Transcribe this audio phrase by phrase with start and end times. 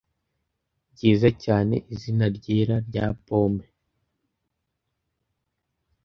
[0.93, 3.65] byiza cyane izina ryera rya pome